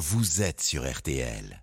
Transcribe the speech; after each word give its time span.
vous 0.00 0.40
êtes 0.40 0.62
sur 0.62 0.90
RTL. 0.90 1.62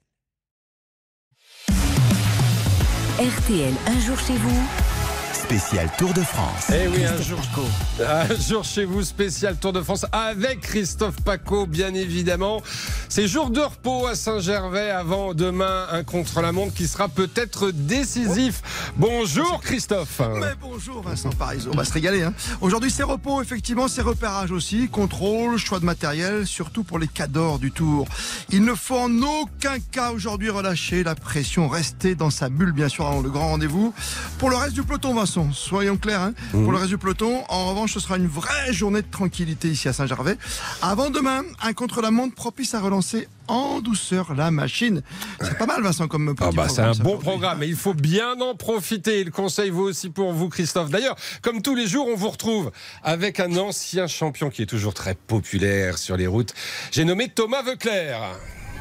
RTL, 3.18 3.74
un 3.88 4.00
jour 4.00 4.20
chez 4.20 4.38
vous. 4.38 4.97
Spécial 5.44 5.90
Tour 5.98 6.14
de 6.14 6.22
France. 6.22 6.72
Eh 6.74 6.88
oui, 6.88 7.06
un 7.06 7.22
jour, 7.22 7.40
Paco. 7.40 7.68
un 8.04 8.36
jour 8.42 8.64
chez 8.64 8.86
vous, 8.86 9.04
spécial 9.04 9.56
Tour 9.56 9.72
de 9.72 9.82
France 9.82 10.06
avec 10.12 10.62
Christophe 10.62 11.22
Paco, 11.24 11.68
bien 11.68 11.94
évidemment. 11.94 12.62
C'est 13.08 13.28
jour 13.28 13.52
de 13.52 13.62
repos 13.62 14.08
à 14.08 14.16
Saint-Gervais 14.16 14.90
avant 14.90 15.34
demain 15.36 15.86
un 15.92 16.04
contre-la-montre 16.04 16.74
qui 16.74 16.88
sera 16.88 17.08
peut-être 17.08 17.70
décisif. 17.72 18.92
Bonjour 18.98 19.62
Christophe. 19.62 20.22
Mais 20.40 20.56
bonjour 20.60 21.04
Vincent 21.04 21.30
Parisot, 21.30 21.70
on 21.72 21.78
va 21.78 21.86
se 21.86 21.94
régaler. 21.94 22.24
Hein. 22.24 22.34
Aujourd'hui 22.60 22.90
c'est 22.92 23.04
repos, 23.04 23.42
effectivement 23.42 23.88
c'est 23.88 24.02
repérage 24.02 24.52
aussi, 24.52 24.90
contrôle, 24.90 25.58
choix 25.58 25.80
de 25.80 25.86
matériel, 25.86 26.48
surtout 26.48 26.84
pour 26.84 27.00
les 27.00 27.08
cadors 27.08 27.60
du 27.60 27.72
tour. 27.72 28.08
Il 28.50 28.64
ne 28.64 28.74
faut 28.74 28.98
en 28.98 29.22
aucun 29.22 29.80
cas 29.92 30.12
aujourd'hui 30.12 30.50
relâcher 30.50 31.04
la 31.04 31.16
pression, 31.16 31.70
rester 31.70 32.16
dans 32.16 32.32
sa 32.32 32.50
bulle 32.50 32.72
bien 32.72 32.90
sûr 32.90 33.06
avant 33.08 33.22
le 33.22 33.30
grand 33.30 33.50
rendez-vous. 33.50 33.94
Pour 34.40 34.50
le 34.50 34.56
reste 34.56 34.74
du 34.74 34.84
peloton 34.84 35.14
Vincent, 35.14 35.27
soyons 35.54 35.98
clairs, 35.98 36.22
hein. 36.22 36.34
pour 36.52 36.72
le 36.72 36.78
reste 36.78 36.90
du 36.90 36.98
peloton, 36.98 37.44
en 37.50 37.70
revanche 37.70 37.94
ce 37.94 38.00
sera 38.00 38.18
une 38.18 38.28
vraie 38.28 38.74
journée 38.74 39.02
de 39.02 39.08
tranquillité 39.10 39.70
ici 39.70 39.88
à 39.88 39.94
Saint-Gervais. 39.94 40.38
Avant 40.82 41.10
demain, 41.10 41.44
un 41.62 41.74
contre-la-montre 41.74 42.36
propice 42.36 42.74
à 42.74 42.80
relancer 42.80 43.28
en 43.48 43.80
douceur 43.80 44.34
la 44.34 44.52
machine. 44.52 45.02
C'est 45.42 45.58
pas 45.58 45.66
mal 45.66 45.82
Vincent 45.82 46.08
comme 46.08 46.36
Ah 46.40 46.52
bah, 46.52 46.68
c'est 46.70 46.82
un 46.82 46.92
bon 46.94 47.18
programme 47.18 47.64
et 47.64 47.68
il 47.68 47.76
faut 47.76 47.94
bien 47.94 48.40
en 48.42 48.56
profiter. 48.56 49.24
Le 49.24 49.32
conseil 49.32 49.70
vaut 49.70 49.90
aussi 49.90 50.10
pour 50.10 50.34
vous, 50.34 50.50
Christophe. 50.50 50.90
D'ailleurs, 50.90 51.16
comme 51.42 51.62
tous 51.62 51.76
les 51.76 51.88
jours, 51.88 52.08
on 52.08 52.16
vous 52.16 52.30
retrouve 52.30 52.72
avec 53.04 53.40
un 53.40 53.56
ancien 53.58 54.08
champion 54.08 54.50
qui 54.50 54.62
est 54.62 54.68
toujours 54.68 54.94
très 54.94 55.16
populaire 55.16 55.98
sur 55.98 56.18
les 56.18 56.28
routes. 56.28 56.54
J'ai 56.92 57.06
nommé 57.06 57.30
Thomas 57.30 57.62
Veuclair. 57.62 58.38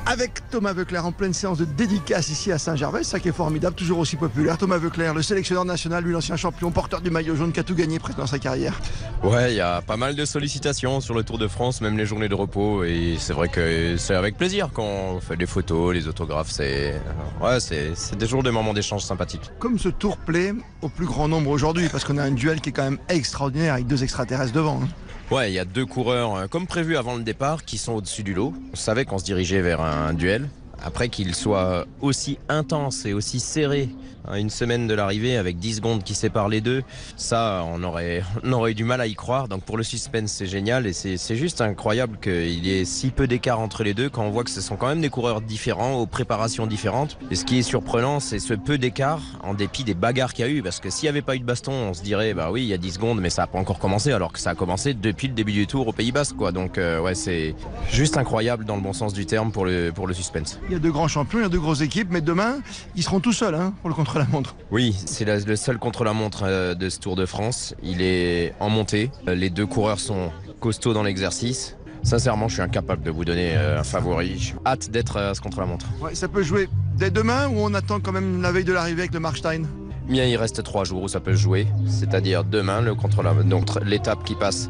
Avec 0.06 0.48
Thomas 0.50 0.72
Veuclair 0.72 1.04
en 1.04 1.12
pleine 1.12 1.34
séance 1.34 1.58
de 1.58 1.64
dédicace 1.64 2.28
ici 2.28 2.52
à 2.52 2.58
Saint-Gervais. 2.58 3.02
Ça 3.02 3.18
qui 3.20 3.28
est 3.28 3.32
formidable, 3.32 3.74
toujours 3.74 3.98
aussi 3.98 4.16
populaire. 4.16 4.56
Thomas 4.56 4.78
Veuclair, 4.78 5.14
le 5.14 5.22
sélectionneur 5.22 5.64
national, 5.64 6.04
lui 6.04 6.12
l'ancien 6.12 6.36
champion, 6.36 6.70
porteur 6.70 7.00
du 7.00 7.10
maillot 7.10 7.34
jaune 7.36 7.52
qui 7.52 7.60
a 7.60 7.64
tout 7.64 7.74
gagné 7.74 7.98
presque 7.98 8.18
dans 8.18 8.26
sa 8.26 8.38
carrière. 8.38 8.80
Ouais, 9.22 9.52
il 9.52 9.56
y 9.56 9.60
a 9.60 9.82
pas 9.82 9.96
mal 9.96 10.14
de 10.14 10.24
sollicitations 10.24 11.00
sur 11.00 11.14
le 11.14 11.24
Tour 11.24 11.38
de 11.38 11.48
France, 11.48 11.80
même 11.80 11.98
les 11.98 12.06
journées 12.06 12.28
de 12.28 12.34
repos. 12.34 12.84
Et 12.84 13.16
c'est 13.18 13.32
vrai 13.32 13.48
que 13.48 13.96
c'est 13.96 14.14
avec 14.14 14.36
plaisir 14.36 14.70
quand 14.72 14.84
on 14.84 15.20
fait 15.20 15.36
des 15.36 15.46
photos, 15.46 15.92
les 15.92 16.06
autographes. 16.08 16.50
C'est 16.50 17.00
ouais, 17.42 17.58
c'est 17.60 17.94
c'est 17.94 18.16
toujours 18.16 18.42
des 18.42 18.50
moments 18.52 18.74
d'échange 18.74 19.02
sympathiques. 19.02 19.50
Comme 19.58 19.78
ce 19.78 19.88
tour 19.88 20.16
plaît 20.18 20.54
au 20.82 20.88
plus 20.88 21.06
grand 21.06 21.26
nombre 21.28 21.50
aujourd'hui, 21.50 21.88
parce 21.90 22.04
qu'on 22.04 22.18
a 22.18 22.22
un 22.22 22.30
duel 22.30 22.60
qui 22.60 22.68
est 22.68 22.72
quand 22.72 22.84
même 22.84 22.98
extraordinaire 23.08 23.74
avec 23.74 23.86
deux 23.86 24.04
extraterrestres 24.04 24.52
devant. 24.52 24.80
hein. 24.82 24.88
Ouais, 25.32 25.50
il 25.50 25.54
y 25.54 25.58
a 25.58 25.64
deux 25.64 25.84
coureurs, 25.84 26.36
euh, 26.36 26.46
comme 26.46 26.68
prévu 26.68 26.96
avant 26.96 27.16
le 27.16 27.24
départ, 27.24 27.64
qui 27.64 27.78
sont 27.78 27.94
au-dessus 27.94 28.22
du 28.22 28.32
lot. 28.32 28.54
On 28.72 28.76
savait 28.76 29.04
qu'on 29.04 29.18
se 29.18 29.24
dirigeait 29.24 29.60
vers 29.60 29.80
un 29.80 29.95
duel. 30.12 30.48
Après 30.84 31.08
qu'il 31.08 31.34
soit 31.34 31.86
aussi 32.00 32.38
intense 32.48 33.06
et 33.06 33.12
aussi 33.12 33.40
serré 33.40 33.88
hein, 34.26 34.36
une 34.36 34.50
semaine 34.50 34.86
de 34.86 34.94
l'arrivée 34.94 35.36
avec 35.36 35.58
10 35.58 35.76
secondes 35.76 36.02
qui 36.04 36.14
séparent 36.14 36.48
les 36.48 36.60
deux, 36.60 36.82
ça 37.16 37.64
on 37.66 37.82
aurait, 37.82 38.22
on 38.44 38.52
aurait 38.52 38.72
eu 38.72 38.74
du 38.74 38.84
mal 38.84 39.00
à 39.00 39.06
y 39.06 39.14
croire. 39.14 39.48
Donc 39.48 39.62
pour 39.62 39.76
le 39.76 39.82
suspense 39.82 40.30
c'est 40.32 40.46
génial 40.46 40.86
et 40.86 40.92
c'est 40.92 41.36
juste 41.36 41.60
incroyable 41.60 42.18
qu'il 42.20 42.64
y 42.64 42.78
ait 42.78 42.84
si 42.84 43.10
peu 43.10 43.26
d'écart 43.26 43.60
entre 43.60 43.82
les 43.84 43.94
deux 43.94 44.08
quand 44.08 44.22
on 44.24 44.30
voit 44.30 44.44
que 44.44 44.50
ce 44.50 44.60
sont 44.60 44.76
quand 44.76 44.88
même 44.88 45.00
des 45.00 45.08
coureurs 45.08 45.40
différents, 45.40 45.94
aux 45.94 46.06
préparations 46.06 46.66
différentes. 46.66 47.18
Et 47.30 47.34
ce 47.34 47.44
qui 47.44 47.58
est 47.58 47.62
surprenant 47.62 48.20
c'est 48.20 48.38
ce 48.38 48.54
peu 48.54 48.78
d'écart 48.78 49.22
en 49.42 49.54
dépit 49.54 49.82
des 49.84 49.94
bagarres 49.94 50.34
qu'il 50.34 50.44
y 50.44 50.48
a 50.48 50.50
eu 50.50 50.62
parce 50.62 50.80
que 50.80 50.90
s'il 50.90 51.06
n'y 51.06 51.10
avait 51.10 51.22
pas 51.22 51.36
eu 51.36 51.40
de 51.40 51.44
baston 51.44 51.72
on 51.72 51.94
se 51.94 52.02
dirait 52.02 52.34
bah 52.34 52.50
oui 52.52 52.62
il 52.62 52.68
y 52.68 52.74
a 52.74 52.78
10 52.78 52.92
secondes 52.92 53.20
mais 53.20 53.30
ça 53.30 53.42
n'a 53.42 53.46
pas 53.46 53.58
encore 53.58 53.78
commencé 53.78 54.12
alors 54.12 54.32
que 54.32 54.38
ça 54.38 54.50
a 54.50 54.54
commencé 54.54 54.94
depuis 54.94 55.28
le 55.28 55.34
début 55.34 55.52
du 55.52 55.66
tour 55.66 55.88
au 55.88 55.92
Pays 55.92 56.12
Basque 56.12 56.36
quoi. 56.36 56.52
Donc 56.52 56.78
euh, 56.78 57.00
ouais 57.00 57.14
c'est 57.14 57.54
juste 57.90 58.16
incroyable 58.16 58.64
dans 58.64 58.76
le 58.76 58.82
bon 58.82 58.92
sens 58.92 59.12
du 59.12 59.26
terme 59.26 59.50
pour 59.52 59.64
le, 59.64 59.90
pour 59.92 60.06
le 60.06 60.14
suspense. 60.14 60.58
Il 60.68 60.72
y 60.72 60.74
a 60.74 60.78
deux 60.80 60.90
grands 60.90 61.06
champions, 61.06 61.38
il 61.38 61.42
y 61.42 61.46
a 61.46 61.48
deux 61.48 61.60
grosses 61.60 61.80
équipes, 61.80 62.08
mais 62.10 62.20
demain, 62.20 62.56
ils 62.96 63.02
seront 63.04 63.20
tout 63.20 63.32
seuls 63.32 63.54
hein, 63.54 63.72
pour 63.80 63.88
le 63.88 63.94
contre-la-montre. 63.94 64.56
Oui, 64.72 64.96
c'est 65.06 65.24
la- 65.24 65.38
le 65.38 65.54
seul 65.56 65.78
contre-la-montre 65.78 66.40
euh, 66.44 66.74
de 66.74 66.88
ce 66.88 66.98
Tour 66.98 67.14
de 67.14 67.24
France. 67.24 67.74
Il 67.84 68.02
est 68.02 68.52
en 68.58 68.68
montée. 68.68 69.10
Euh, 69.28 69.34
Les 69.36 69.48
deux 69.48 69.66
coureurs 69.66 70.00
sont 70.00 70.30
costauds 70.58 70.92
dans 70.92 71.04
l'exercice. 71.04 71.76
Sincèrement, 72.02 72.48
je 72.48 72.54
suis 72.54 72.62
incapable 72.62 73.02
de 73.04 73.10
vous 73.12 73.24
donner 73.24 73.52
euh, 73.56 73.78
un 73.80 73.84
favori. 73.84 74.34
J'ai 74.38 74.54
hâte 74.66 74.90
d'être 74.90 75.16
à 75.18 75.34
ce 75.34 75.40
contre-la-montre. 75.40 75.86
Ouais, 76.00 76.14
ça 76.16 76.26
peut 76.26 76.42
jouer 76.42 76.68
dès 76.96 77.10
demain 77.12 77.46
ou 77.48 77.58
on 77.58 77.72
attend 77.74 78.00
quand 78.00 78.12
même 78.12 78.42
la 78.42 78.50
veille 78.50 78.64
de 78.64 78.72
l'arrivée 78.72 79.02
avec 79.02 79.14
le 79.14 79.20
Markstein? 79.20 79.62
Bien, 80.08 80.24
il 80.24 80.36
reste 80.36 80.62
trois 80.62 80.84
jours 80.84 81.02
où 81.02 81.08
ça 81.08 81.18
peut 81.18 81.32
se 81.32 81.40
jouer, 81.40 81.66
c'est-à-dire 81.88 82.44
demain, 82.44 82.80
le 82.80 82.94
contre 82.94 83.24
donc 83.42 83.66
tr- 83.66 83.82
l'étape 83.84 84.22
qui 84.24 84.36
passe 84.36 84.68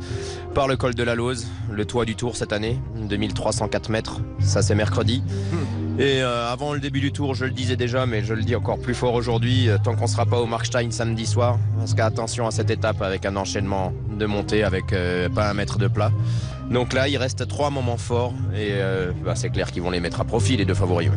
par 0.55 0.67
le 0.67 0.79
col 0.79 0.95
de 0.95 1.03
la 1.03 1.15
Lose, 1.15 1.47
le 1.71 1.85
toit 1.85 2.07
du 2.07 2.17
Tour 2.17 2.37
cette 2.37 2.55
année, 2.55 2.81
2304 2.97 3.91
mètres, 3.91 4.21
ça 4.41 4.63
c'est 4.63 4.75
mercredi. 4.75 5.23
Et 5.99 6.23
euh, 6.23 6.53
avant 6.53 6.75
le 6.75 6.81
début 6.81 7.01
du 7.01 7.11
Tour, 7.11 7.35
je 7.35 7.47
le 7.47 7.53
disais 7.53 7.77
déjà, 7.77 8.05
mais 8.05 8.23
je 8.23 8.35
le 8.35 8.43
dis 8.43 8.55
encore 8.55 8.79
plus 8.79 8.95
fort 8.95 9.15
aujourd'hui, 9.15 9.71
euh, 9.71 9.79
tant 9.83 9.97
qu'on 9.97 10.07
sera 10.07 10.27
pas 10.27 10.39
au 10.39 10.45
Markstein 10.45 10.91
samedi 10.91 11.25
soir, 11.25 11.59
parce 11.79 11.95
qu'attention 11.95 12.47
à 12.47 12.51
cette 12.51 12.69
étape 12.69 13.01
avec 13.01 13.25
un 13.25 13.35
enchaînement 13.35 13.95
de 14.17 14.27
montée 14.27 14.65
avec 14.65 14.93
euh, 14.93 15.29
pas 15.29 15.49
un 15.49 15.55
mètre 15.55 15.79
de 15.79 15.89
plat. 15.89 16.11
Donc 16.71 16.95
là, 16.95 17.07
il 17.07 17.17
reste 17.17 17.47
trois 17.47 17.71
moments 17.71 17.97
forts 17.97 18.35
et 18.53 18.71
euh, 18.73 19.13
bah, 19.25 19.35
c'est 19.37 19.51
clair 19.51 19.71
qu'ils 19.71 19.83
vont 19.83 19.91
les 19.91 20.01
mettre 20.01 20.21
à 20.21 20.25
profit 20.25 20.57
les 20.57 20.65
deux 20.65 20.75
favoris. 20.75 21.11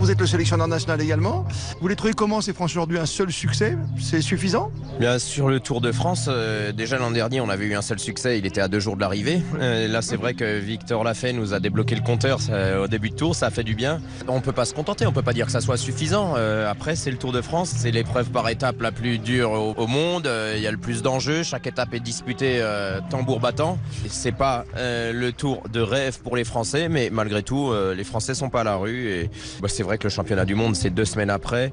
Vous 0.00 0.10
êtes 0.10 0.20
le 0.20 0.26
sélectionneur 0.26 0.66
national 0.66 1.00
également. 1.00 1.46
Vous 1.80 1.86
les 1.86 1.94
trouvez 1.94 2.12
comment 2.12 2.40
C'est 2.40 2.52
franchement 2.52 2.82
aujourd'hui 2.82 2.98
un 2.98 3.06
seul 3.06 3.30
succès? 3.30 3.78
C'est 4.00 4.20
suffisant? 4.20 4.72
Bien 4.98 5.20
sur 5.20 5.48
le 5.48 5.60
Tour 5.60 5.80
de 5.80 5.92
France, 5.92 6.26
euh, 6.28 6.72
déjà 6.72 6.98
l'an 6.98 7.12
dernier, 7.12 7.40
on 7.40 7.48
avait 7.48 7.66
eu 7.66 7.76
un 7.76 7.82
seul 7.82 8.00
succès. 8.00 8.38
Il 8.38 8.46
était 8.46 8.60
à 8.60 8.66
deux 8.66 8.80
jours 8.80 8.96
de 8.96 9.00
l'arrivée. 9.00 9.40
Euh, 9.60 9.86
là, 9.86 10.02
c'est 10.02 10.16
vrai 10.16 10.34
que 10.34 10.58
Victor 10.58 11.04
Lafay 11.04 11.32
nous 11.32 11.54
a 11.54 11.60
débloqué 11.60 11.94
le 11.94 12.02
compteur 12.02 12.40
ça, 12.40 12.80
au 12.80 12.88
début 12.88 13.10
de 13.10 13.14
tour. 13.14 13.36
Ça 13.36 13.46
a 13.46 13.50
fait 13.50 13.62
du 13.62 13.76
bien. 13.76 14.00
On 14.26 14.40
peut 14.40 14.52
pas 14.52 14.64
se 14.64 14.74
contenter. 14.74 15.06
On 15.06 15.12
peut 15.12 15.22
pas 15.22 15.32
dire 15.32 15.46
que 15.46 15.52
ça 15.52 15.60
soit 15.60 15.76
suffisant. 15.76 16.34
Après, 16.68 16.96
c'est 16.96 17.12
le 17.12 17.16
Tour 17.16 17.30
de 17.32 17.42
France. 17.42 17.72
C'est 17.76 17.92
l'épreuve 17.92 18.30
par 18.30 18.48
étape 18.48 18.80
la 18.80 18.90
plus 18.90 19.18
dure 19.18 19.52
au, 19.52 19.74
au 19.76 19.86
monde. 19.86 20.28
Il 20.56 20.60
y 20.60 20.66
a 20.66 20.72
le 20.72 20.78
plus 20.78 21.02
d'enjeux. 21.02 21.44
Chaque 21.44 21.68
étape 21.68 21.94
est 21.94 22.00
disputée 22.00 22.45
euh, 22.60 23.00
tambour 23.10 23.40
battant. 23.40 23.78
C'est 24.08 24.32
pas 24.32 24.64
euh, 24.76 25.12
le 25.12 25.32
Tour 25.32 25.62
de 25.72 25.80
rêve 25.80 26.20
pour 26.20 26.36
les 26.36 26.44
Français, 26.44 26.88
mais 26.88 27.10
malgré 27.12 27.42
tout, 27.42 27.70
euh, 27.70 27.94
les 27.94 28.04
Français 28.04 28.34
sont 28.34 28.48
pas 28.50 28.60
à 28.60 28.64
la 28.64 28.76
rue. 28.76 29.08
Et 29.10 29.30
bah, 29.60 29.68
c'est 29.68 29.82
vrai 29.82 29.98
que 29.98 30.04
le 30.04 30.10
championnat 30.10 30.44
du 30.44 30.54
monde, 30.54 30.74
c'est 30.76 30.90
deux 30.90 31.04
semaines 31.04 31.30
après. 31.30 31.72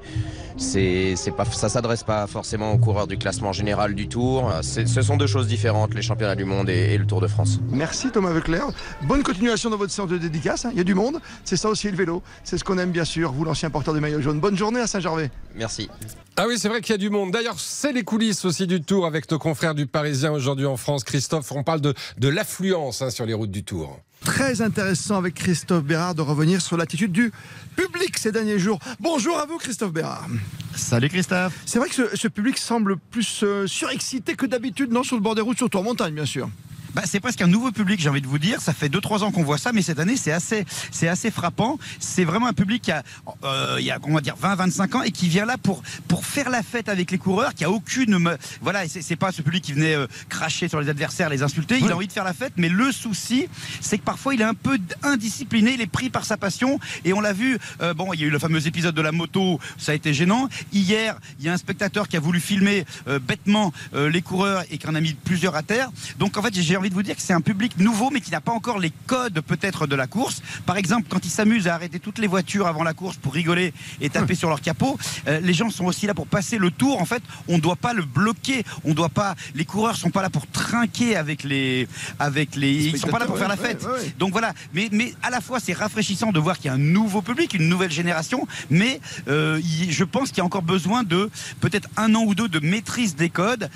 C'est, 0.58 1.16
c'est 1.16 1.32
pas, 1.32 1.46
ça 1.46 1.68
s'adresse 1.68 2.04
pas 2.04 2.28
forcément 2.28 2.74
aux 2.74 2.78
coureurs 2.78 3.08
du 3.08 3.18
classement 3.18 3.52
général 3.54 3.96
du 3.96 4.08
Tour. 4.08 4.52
C'est- 4.62 4.88
ce 4.88 5.02
sont 5.02 5.18
deux 5.18 5.26
choses 5.28 5.48
différentes, 5.48 5.96
les 5.96 6.02
championnats 6.04 6.36
du 6.36 6.46
monde 6.46 6.70
et, 6.70 6.94
et 6.94 6.98
le 6.98 7.06
Tour 7.08 7.22
de 7.22 7.28
France. 7.28 7.60
Merci 7.72 8.12
Thomas 8.12 8.30
Veuclair. 8.32 8.68
Bonne 9.04 9.24
continuation 9.24 9.70
dans 9.72 9.78
votre 9.78 9.92
séance 9.92 10.10
de 10.10 10.18
dédicace. 10.20 10.66
hein. 10.66 10.70
Il 10.74 10.78
y 10.78 10.82
a 10.82 10.84
du 10.84 10.94
monde. 10.94 11.20
C'est 11.44 11.58
ça 11.58 11.70
aussi 11.70 11.90
le 11.90 11.98
vélo. 11.98 12.22
C'est 12.44 12.58
ce 12.60 12.64
qu'on 12.64 12.78
aime 12.78 12.92
bien 12.92 13.06
sûr. 13.06 13.32
Vous, 13.32 13.44
l'ancien 13.46 13.70
porteur 13.72 13.94
du 13.96 14.00
maillot 14.00 14.22
jaune. 14.22 14.40
Bonne 14.40 14.56
journée 14.58 14.80
à 14.80 14.88
Saint-Gervais. 14.88 15.32
Merci. 15.56 15.90
Ah 16.36 16.46
oui, 16.48 16.58
c'est 16.58 16.68
vrai 16.68 16.82
qu'il 16.82 16.94
y 16.94 16.96
a 16.96 16.98
du 16.98 17.12
monde. 17.12 17.32
D'ailleurs, 17.32 17.60
c'est 17.60 17.92
les 17.92 18.04
coulisses 18.04 18.44
aussi 18.44 18.66
du 18.66 18.82
Tour 18.82 19.06
avec 19.06 19.30
nos 19.30 19.38
confrères 19.38 19.76
du 19.76 19.86
Parisien 19.86 20.32
aujourd'hui 20.32 20.66
en 20.66 20.78
France. 20.78 21.04
Christophe, 21.04 21.52
on 21.52 21.64
parle 21.64 21.80
de, 21.80 21.94
de 22.18 22.28
l'affluence 22.28 23.04
hein, 23.04 23.12
sur 23.12 23.28
les 23.28 23.36
routes 23.36 23.52
du 23.52 23.64
Tour. 23.64 24.00
Très 24.26 24.62
intéressant 24.62 25.18
avec 25.18 25.36
Christophe 25.36 25.84
Bérard 25.84 26.16
de 26.16 26.22
revenir 26.22 26.62
sur 26.62 26.76
l'attitude 26.76 27.12
du 27.12 27.32
public 27.76 28.18
ces 28.18 28.32
derniers 28.32 28.58
jours. 28.58 28.80
Bonjour 29.00 29.38
à 29.38 29.46
vous 29.46 29.58
Christophe 29.60 29.92
Bérard. 29.94 30.28
Salut 30.76 31.10
Christophe. 31.10 31.54
C'est 31.68 31.78
vrai 31.78 31.90
que 31.90 31.96
ce, 31.96 32.16
ce 32.16 32.28
public 32.28 32.58
semble 32.58 32.98
plus 32.98 33.44
euh, 33.44 33.68
surexcité 33.68 34.36
que 34.36 34.48
d'habitude, 34.48 34.92
non 34.92 35.04
Sur 35.04 35.18
le 35.18 35.22
bord 35.22 35.36
des 35.36 35.42
routes, 35.42 35.58
surtout 35.58 35.78
en 35.78 35.84
montagne 35.84 36.16
bien 36.16 36.26
sûr. 36.26 36.50
Bah, 36.94 37.02
c'est 37.06 37.20
presque 37.20 37.42
un 37.42 37.48
nouveau 37.48 37.72
public, 37.72 38.00
j'ai 38.00 38.10
envie 38.10 38.22
de 38.22 38.28
vous 38.28 38.38
dire. 38.38 38.62
Ça 38.62 38.72
fait 38.74 38.88
2-3 38.90 39.24
ans 39.24 39.32
qu'on 39.32 39.44
voit 39.44 39.58
ça, 39.58 39.72
mais 39.74 39.82
cette 39.82 40.00
année, 40.00 40.16
c'est 40.16 40.32
assez, 40.32 40.64
c'est 40.92 41.08
assez 41.08 41.32
frappant. 41.32 41.80
C'est 42.00 42.24
vraiment 42.24 42.48
un 42.48 42.54
public 42.54 42.84
qui 42.84 42.92
a, 42.92 43.04
euh, 43.44 43.78
il 43.80 43.86
y 43.86 43.92
a, 43.92 43.98
on 44.04 44.14
va 44.14 44.22
dire, 44.22 44.36
20-25 44.42 44.98
ans 44.98 45.02
et 45.02 45.12
qui 45.12 45.28
vient 45.28 45.46
là 45.46 45.58
pour, 45.58 45.82
pour 46.08 46.26
faire 46.26 46.50
la 46.50 46.62
fête 46.62 46.90
avec 46.90 47.10
les 47.10 47.18
coureurs, 47.18 47.54
qui 47.56 47.64
a 47.64 47.72
aucune. 47.72 48.20
me- 48.20 48.38
Voilà, 48.62 48.88
c'est, 48.88 49.16
pas 49.16 49.32
ce 49.32 49.42
public 49.42 49.64
qui 49.64 49.74
venait 49.74 49.96
euh, 49.96 50.08
cracher 50.30 50.68
sur 50.68 50.80
les 50.80 50.90
adversaires, 50.90 51.30
les 51.30 51.42
insulter. 51.44 51.80
Il 51.80 51.92
a 51.92 51.96
envie 51.96 52.08
de 52.08 52.12
faire 52.12 52.24
la 52.24 52.34
fête, 52.34 52.54
mais 52.58 52.70
le 52.70 52.92
souci, 52.92 53.48
c'est 53.82 53.98
que 53.98 54.04
parfois, 54.04 54.36
il 54.36 54.42
est 54.42 54.46
un 54.46 54.54
peu 54.54 54.78
indiscipliné, 55.02 55.74
il 55.74 55.82
est 55.82 55.88
pris 55.88 56.10
par 56.10 56.26
sa 56.26 56.38
passion. 56.38 56.80
Et 57.06 57.14
on 57.14 57.22
l'a 57.22 57.34
vu, 57.34 57.58
euh, 57.82 57.94
bon, 57.94 58.14
il 58.14 58.20
y 58.22 58.24
a 58.24 58.28
eu 58.28 58.32
le 58.32 58.40
fameux 58.40 58.68
épisode 58.68 58.94
de 58.96 59.02
la 59.02 59.12
moto, 59.12 59.60
ça 59.78 59.92
a 59.94 59.96
été 59.96 60.14
gênant. 60.14 60.48
Hier, 60.72 61.18
il 61.40 61.46
y 61.46 61.50
a 61.50 61.54
un 61.54 61.58
spectateur 61.58 62.08
qui 62.08 62.18
a 62.18 62.20
voulu 62.20 62.40
filmer 62.40 62.86
euh, 63.08 63.20
bêtement 63.20 63.74
euh, 63.94 64.10
les 64.10 64.22
coureurs 64.22 64.64
et 64.72 64.78
qui 64.78 64.88
en 64.88 64.96
a 64.96 65.02
mis 65.02 65.14
plusieurs 65.14 65.56
à 65.56 65.64
terre. 65.64 65.90
Donc 66.20 66.38
en 66.38 66.42
fait, 66.42 66.54
j'ai 66.54 66.78
envie 66.84 66.90
de 66.90 66.96
vous 66.96 67.04
dire 67.04 67.16
que 67.16 67.22
c'est 67.22 67.32
un 67.32 67.40
public 67.40 67.80
nouveau, 67.80 68.10
mais 68.12 68.20
qui 68.20 68.30
n'a 68.32 68.42
pas 68.42 68.52
encore 68.52 68.78
les 68.78 68.92
codes 69.08 69.40
peut-être 69.40 69.88
de 69.88 69.96
la 69.96 70.06
course. 70.06 70.42
Par 70.66 70.76
exemple, 70.76 71.06
quand 71.08 71.26
ils 71.26 71.30
s'amusent 71.30 71.70
à 71.70 71.76
arrêter 71.76 71.98
toutes 71.98 72.18
les 72.18 72.28
voitures 72.28 72.68
avant 72.68 72.84
la 72.84 72.94
course 72.94 73.16
pour 73.16 73.34
rigoler 73.34 73.74
et 74.02 74.10
taper 74.10 74.36
sur 74.36 74.50
leur 74.50 74.60
capot, 74.60 75.00
euh, 75.30 75.40
les 75.40 75.54
gens 75.54 75.70
sont 75.70 75.86
aussi 75.86 76.08
là 76.08 76.14
pour 76.14 76.28
passer 76.28 76.58
le 76.58 76.72
tour. 76.72 77.02
En 77.02 77.06
fait, 77.06 77.24
on 77.48 77.56
ne 77.56 77.62
doit 77.62 77.78
pas 77.78 77.94
le 77.94 78.04
bloquer. 78.04 78.66
On 78.84 78.94
doit 78.94 79.08
pas. 79.08 79.36
Les 79.56 79.64
coureurs 79.64 79.96
sont 79.96 80.10
pas 80.10 80.22
là 80.22 80.30
pour 80.30 80.46
trinquer 80.46 81.16
avec 81.16 81.44
les, 81.44 81.88
avec 82.20 82.58
les. 82.58 82.88
Ils 82.88 82.98
sont 82.98 83.08
pas 83.08 83.20
là 83.20 83.28
pour 83.28 83.38
faire 83.38 83.48
la 83.48 83.56
fête. 83.56 83.82
ouais, 83.84 83.90
ouais. 83.90 84.16
Donc 84.20 84.34
voilà, 84.34 84.54
mais, 84.74 84.90
mais 84.92 85.14
à 85.24 85.30
la 85.30 85.40
fois 85.40 85.62
c'est 85.62 85.72
rafraîchissant 85.72 86.34
de 86.34 86.40
voir 86.42 86.58
qu'il 86.58 86.66
y 86.66 86.70
a 86.70 86.74
un 86.74 86.78
nouveau 86.78 87.22
public, 87.22 87.54
une 87.54 87.70
nouvelle 87.70 87.92
génération, 87.92 88.46
mais 88.70 89.00
euh, 89.30 89.62
je 89.90 90.04
pense 90.04 90.30
qu'il 90.30 90.40
y 90.40 90.42
a 90.42 90.46
encore 90.46 90.64
besoin 90.64 91.04
de 91.04 91.30
peut-être 91.62 91.88
un 91.96 92.14
an 92.16 92.24
ou 92.26 92.36
deux 92.36 92.50
de 92.50 92.60
maîtrise 92.60 93.16
des 93.16 93.30
codes 93.30 93.70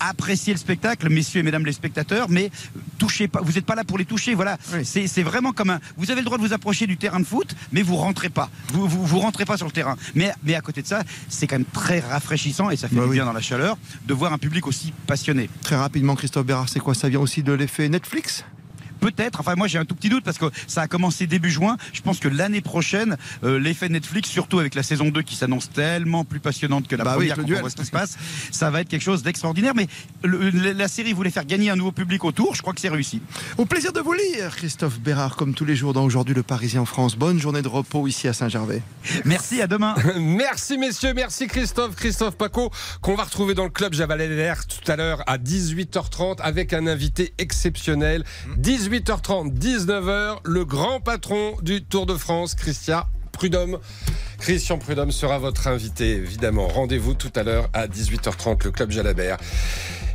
appréciez 0.00 0.52
le 0.52 0.58
spectacle, 0.58 1.08
messieurs 1.10 1.40
et 1.40 1.42
mesdames 1.42 1.64
les 1.66 1.72
spectateurs, 1.72 2.28
mais 2.28 2.50
touchez 2.98 3.28
pas. 3.28 3.40
Vous 3.42 3.52
n'êtes 3.52 3.66
pas 3.66 3.74
là 3.74 3.84
pour 3.84 3.98
les 3.98 4.04
toucher. 4.04 4.34
Voilà. 4.34 4.56
Oui. 4.72 4.84
C'est 4.84 5.22
vraiment 5.22 5.52
comme 5.52 5.70
un. 5.70 5.80
Vous 5.96 6.10
avez 6.10 6.20
le 6.20 6.24
droit 6.24 6.38
de 6.38 6.42
vous 6.42 6.52
approcher 6.52 6.86
du 6.86 6.96
terrain 6.96 7.20
de 7.20 7.24
foot, 7.24 7.54
mais 7.72 7.82
vous 7.82 7.96
rentrez 7.96 8.28
pas. 8.30 8.50
Vous 8.72 8.86
vous, 8.88 9.04
vous 9.06 9.18
rentrez 9.18 9.44
pas 9.44 9.56
sur 9.56 9.66
le 9.66 9.72
terrain. 9.72 9.96
Mais 10.14 10.32
mais 10.42 10.54
à 10.54 10.60
côté 10.60 10.82
de 10.82 10.86
ça, 10.86 11.02
c'est 11.28 11.46
quand 11.46 11.56
même 11.56 11.64
très 11.72 12.00
rafraîchissant 12.00 12.70
et 12.70 12.76
ça 12.76 12.88
fait 12.88 12.96
Bah 12.96 13.02
du 13.02 13.08
oui. 13.08 13.16
bien 13.16 13.24
dans 13.24 13.32
la 13.32 13.40
chaleur 13.40 13.76
de 14.06 14.14
voir 14.14 14.32
un 14.32 14.38
public 14.38 14.66
aussi 14.66 14.92
passionné. 15.06 15.48
Très 15.62 15.76
rapidement, 15.76 16.14
Christophe 16.14 16.46
Bérard, 16.46 16.68
c'est 16.68 16.80
quoi? 16.80 16.94
Ça 16.94 17.08
vient 17.08 17.20
aussi 17.20 17.42
de 17.42 17.52
l'effet 17.52 17.88
Netflix? 17.88 18.44
Peut-être, 19.04 19.40
enfin 19.40 19.54
moi 19.54 19.66
j'ai 19.66 19.76
un 19.76 19.84
tout 19.84 19.94
petit 19.94 20.08
doute 20.08 20.24
parce 20.24 20.38
que 20.38 20.46
ça 20.66 20.80
a 20.80 20.88
commencé 20.88 21.26
début 21.26 21.50
juin. 21.50 21.76
Je 21.92 22.00
pense 22.00 22.20
que 22.20 22.28
l'année 22.28 22.62
prochaine, 22.62 23.18
euh, 23.44 23.58
l'effet 23.60 23.90
Netflix, 23.90 24.30
surtout 24.30 24.58
avec 24.60 24.74
la 24.74 24.82
saison 24.82 25.08
2 25.10 25.20
qui 25.20 25.36
s'annonce 25.36 25.68
tellement 25.70 26.24
plus 26.24 26.40
passionnante 26.40 26.88
que 26.88 26.96
la 26.96 27.04
Bah 27.04 27.10
oui, 27.18 27.26
première 27.26 27.36
le 27.36 27.42
quand 27.42 27.46
duel. 27.46 27.58
on 27.58 27.60
voit 27.60 27.70
ce 27.70 27.76
qui 27.76 27.84
se 27.84 27.90
passe, 27.90 28.16
ça 28.50 28.70
va 28.70 28.80
être 28.80 28.88
quelque 28.88 29.02
chose 29.02 29.22
d'extraordinaire. 29.22 29.74
Mais 29.74 29.88
le- 30.22 30.48
le- 30.48 30.72
la 30.72 30.88
série 30.88 31.12
voulait 31.12 31.30
faire 31.30 31.44
gagner 31.44 31.68
un 31.68 31.76
nouveau 31.76 31.92
public 31.92 32.24
autour, 32.24 32.54
je 32.54 32.62
crois 32.62 32.72
que 32.72 32.80
c'est 32.80 32.88
réussi. 32.88 33.20
Au 33.58 33.66
plaisir 33.66 33.92
de 33.92 34.00
vous 34.00 34.14
lire, 34.14 34.56
Christophe 34.56 34.98
Bérard, 35.00 35.36
comme 35.36 35.52
tous 35.52 35.66
les 35.66 35.76
jours 35.76 35.92
dans 35.92 36.04
Aujourd'hui 36.04 36.34
le 36.34 36.42
Parisien 36.42 36.80
en 36.80 36.86
France. 36.86 37.16
Bonne 37.16 37.38
journée 37.38 37.60
de 37.60 37.68
repos 37.68 38.06
ici 38.06 38.26
à 38.26 38.32
Saint-Gervais. 38.32 38.80
Merci, 39.26 39.60
à 39.60 39.66
demain. 39.66 39.94
Merci 40.18 40.78
messieurs, 40.78 41.12
merci 41.14 41.46
Christophe, 41.46 41.94
Christophe 41.96 42.36
Paco, 42.38 42.70
qu'on 43.02 43.14
va 43.16 43.24
retrouver 43.24 43.52
dans 43.54 43.64
le 43.64 43.70
club 43.70 43.92
Javalère 43.92 44.66
tout 44.66 44.90
à 44.90 44.96
l'heure 44.96 45.22
à 45.26 45.36
18h30 45.38 46.40
avec 46.40 46.72
un 46.72 46.86
invité 46.86 47.34
exceptionnel. 47.38 48.24
18h30, 48.94 49.58
19h, 49.58 50.36
le 50.44 50.64
grand 50.64 51.00
patron 51.00 51.56
du 51.62 51.84
Tour 51.84 52.06
de 52.06 52.14
France, 52.14 52.54
Christian 52.54 53.02
Prudhomme. 53.32 53.80
Christian 54.38 54.78
Prudhomme 54.78 55.10
sera 55.10 55.40
votre 55.40 55.66
invité, 55.66 56.10
évidemment. 56.12 56.68
Rendez-vous 56.68 57.14
tout 57.14 57.32
à 57.34 57.42
l'heure 57.42 57.68
à 57.72 57.88
18h30, 57.88 58.62
le 58.62 58.70
club 58.70 58.92
Jalabert. 58.92 59.38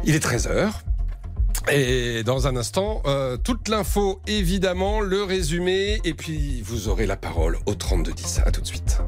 Il 0.06 0.16
est 0.16 0.26
13h. 0.26 0.72
Et 1.70 2.24
dans 2.24 2.48
un 2.48 2.56
instant, 2.56 3.02
euh, 3.06 3.36
toute 3.36 3.68
l'info, 3.68 4.22
évidemment, 4.28 5.02
le 5.02 5.24
résumé, 5.24 6.00
et 6.06 6.14
puis 6.14 6.62
vous 6.62 6.88
aurez 6.88 7.06
la 7.06 7.18
parole 7.18 7.58
au 7.66 7.76
3210. 7.76 8.44
À 8.46 8.52
tout 8.52 8.62
de 8.62 8.68
suite. 8.68 9.02